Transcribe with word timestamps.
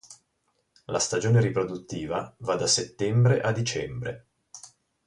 La 0.85 0.97
stagione 0.97 1.41
riproduttiva 1.41 2.33
va 2.39 2.55
da 2.55 2.65
settembre 2.65 3.39
a 3.39 3.51
dicembre. 3.51 4.25